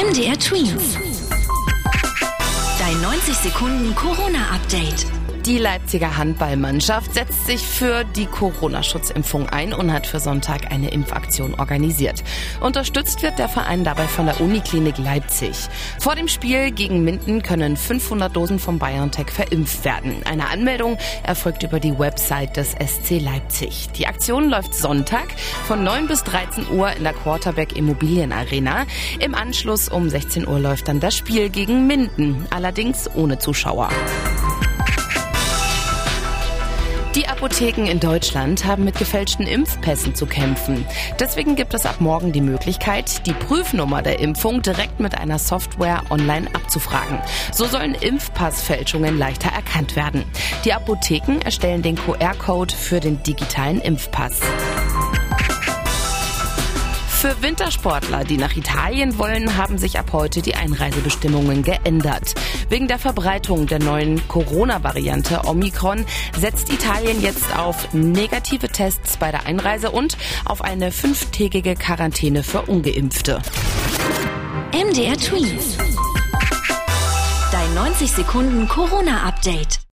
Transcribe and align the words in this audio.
MDR 0.00 0.38
Twins. 0.38 0.96
Dein 2.78 3.00
90 3.02 3.34
Sekunden 3.34 3.94
Corona-Update. 3.94 5.04
Die 5.50 5.58
Leipziger 5.58 6.16
Handballmannschaft 6.16 7.12
setzt 7.12 7.46
sich 7.46 7.60
für 7.60 8.04
die 8.04 8.26
Corona-Schutzimpfung 8.26 9.48
ein 9.48 9.74
und 9.74 9.92
hat 9.92 10.06
für 10.06 10.20
Sonntag 10.20 10.70
eine 10.70 10.92
Impfaktion 10.92 11.54
organisiert. 11.54 12.22
Unterstützt 12.60 13.24
wird 13.24 13.40
der 13.40 13.48
Verein 13.48 13.82
dabei 13.82 14.06
von 14.06 14.26
der 14.26 14.40
Uniklinik 14.40 14.98
Leipzig. 14.98 15.56
Vor 15.98 16.14
dem 16.14 16.28
Spiel 16.28 16.70
gegen 16.70 17.02
Minden 17.02 17.42
können 17.42 17.76
500 17.76 18.36
Dosen 18.36 18.60
vom 18.60 18.78
BioNTech 18.78 19.32
verimpft 19.32 19.84
werden. 19.84 20.22
Eine 20.24 20.50
Anmeldung 20.50 20.98
erfolgt 21.24 21.64
über 21.64 21.80
die 21.80 21.98
Website 21.98 22.56
des 22.56 22.70
SC 22.74 23.18
Leipzig. 23.18 23.88
Die 23.96 24.06
Aktion 24.06 24.50
läuft 24.50 24.72
Sonntag 24.72 25.34
von 25.66 25.82
9 25.82 26.06
bis 26.06 26.22
13 26.22 26.70
Uhr 26.70 26.92
in 26.92 27.02
der 27.02 27.12
Quarterback 27.12 27.76
Immobilienarena. 27.76 28.86
Im 29.18 29.34
Anschluss 29.34 29.88
um 29.88 30.08
16 30.08 30.46
Uhr 30.46 30.60
läuft 30.60 30.86
dann 30.86 31.00
das 31.00 31.16
Spiel 31.16 31.50
gegen 31.50 31.88
Minden, 31.88 32.46
allerdings 32.50 33.10
ohne 33.16 33.40
Zuschauer. 33.40 33.88
Die 37.16 37.26
Apotheken 37.26 37.86
in 37.86 37.98
Deutschland 37.98 38.64
haben 38.64 38.84
mit 38.84 38.96
gefälschten 38.96 39.44
Impfpässen 39.44 40.14
zu 40.14 40.26
kämpfen. 40.26 40.86
Deswegen 41.18 41.56
gibt 41.56 41.74
es 41.74 41.84
ab 41.84 42.00
morgen 42.00 42.30
die 42.30 42.40
Möglichkeit, 42.40 43.26
die 43.26 43.32
Prüfnummer 43.32 44.00
der 44.00 44.20
Impfung 44.20 44.62
direkt 44.62 45.00
mit 45.00 45.18
einer 45.18 45.40
Software 45.40 46.04
online 46.10 46.46
abzufragen. 46.54 47.18
So 47.52 47.66
sollen 47.66 47.96
Impfpassfälschungen 47.96 49.18
leichter 49.18 49.50
erkannt 49.50 49.96
werden. 49.96 50.24
Die 50.64 50.72
Apotheken 50.72 51.40
erstellen 51.44 51.82
den 51.82 51.96
QR-Code 51.96 52.72
für 52.72 53.00
den 53.00 53.20
digitalen 53.24 53.80
Impfpass. 53.80 54.40
Für 57.20 57.42
Wintersportler, 57.42 58.24
die 58.24 58.38
nach 58.38 58.56
Italien 58.56 59.18
wollen, 59.18 59.58
haben 59.58 59.76
sich 59.76 59.98
ab 59.98 60.06
heute 60.14 60.40
die 60.40 60.54
Einreisebestimmungen 60.54 61.62
geändert. 61.62 62.34
Wegen 62.70 62.88
der 62.88 62.98
Verbreitung 62.98 63.66
der 63.66 63.78
neuen 63.78 64.26
Corona-Variante 64.26 65.42
Omikron 65.44 66.06
setzt 66.38 66.72
Italien 66.72 67.20
jetzt 67.20 67.54
auf 67.58 67.92
negative 67.92 68.68
Tests 68.68 69.18
bei 69.18 69.30
der 69.30 69.44
Einreise 69.44 69.90
und 69.90 70.16
auf 70.46 70.62
eine 70.62 70.90
fünftägige 70.90 71.74
Quarantäne 71.74 72.42
für 72.42 72.62
Ungeimpfte. 72.62 73.42
MDR 74.72 75.18
Twins. 75.18 75.76
Dein 77.52 77.74
90 77.74 78.12
Sekunden 78.12 78.66
Corona-Update. 78.66 79.80